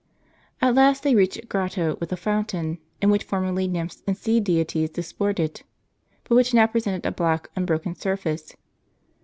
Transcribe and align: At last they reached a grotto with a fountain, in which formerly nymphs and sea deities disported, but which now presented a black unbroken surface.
At 0.63 0.73
last 0.73 1.03
they 1.03 1.13
reached 1.13 1.37
a 1.37 1.45
grotto 1.45 1.95
with 1.99 2.11
a 2.11 2.17
fountain, 2.17 2.79
in 3.03 3.11
which 3.11 3.23
formerly 3.23 3.67
nymphs 3.67 4.01
and 4.07 4.17
sea 4.17 4.39
deities 4.39 4.89
disported, 4.89 5.61
but 6.23 6.33
which 6.33 6.55
now 6.55 6.65
presented 6.65 7.05
a 7.07 7.11
black 7.11 7.51
unbroken 7.55 7.93
surface. 7.93 8.55